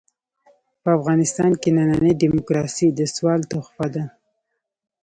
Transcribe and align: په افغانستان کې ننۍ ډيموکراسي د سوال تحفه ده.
په 0.81 0.89
افغانستان 0.97 1.51
کې 1.61 1.69
ننۍ 1.77 2.13
ډيموکراسي 2.21 2.87
د 2.93 2.99
سوال 3.15 3.41
تحفه 3.51 3.87
ده. 3.95 4.03